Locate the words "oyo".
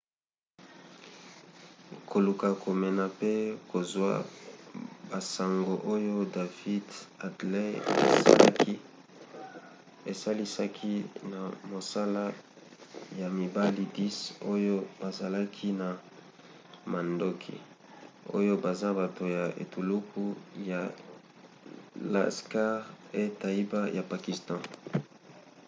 5.93-6.15, 14.53-14.75, 18.37-18.53